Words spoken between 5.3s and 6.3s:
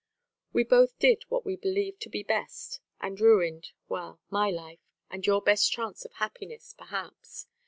best chance of